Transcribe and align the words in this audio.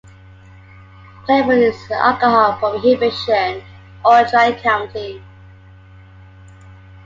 Cleburne 1.27 1.59
is 1.61 1.75
an 1.91 1.97
alcohol 1.97 2.53
prohibition 2.57 3.63
or 4.03 4.23
dry 4.23 4.51
county. 4.59 5.21